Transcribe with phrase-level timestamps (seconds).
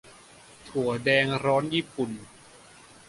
[0.67, 2.11] -ถั่วแดงร้อนญี่ปุ่น